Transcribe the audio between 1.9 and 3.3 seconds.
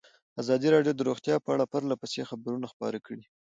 پسې خبرونه خپاره کړي.